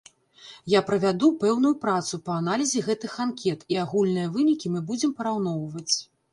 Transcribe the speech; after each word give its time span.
Я 0.71 0.79
правяду 0.87 1.29
пэўную 1.43 1.73
працу 1.83 2.19
па 2.31 2.39
аналізе 2.43 2.83
гэтых 2.89 3.11
анкет 3.27 3.59
і 3.77 3.79
агульныя 3.85 4.35
вынікі 4.39 4.67
мы 4.75 4.85
будзем 4.93 5.17
параўноўваць. 5.23 5.91